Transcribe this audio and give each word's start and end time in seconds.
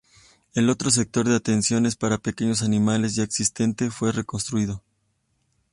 El 0.55 0.71
otro 0.71 0.89
sector 0.89 1.27
de 1.29 1.35
atención 1.35 1.85
es 1.85 1.95
para 1.95 2.17
pequeños 2.17 2.63
animales 2.63 3.13
ya 3.13 3.21
existente, 3.21 3.91
fue 3.91 4.11
reconstruido. 4.11 4.81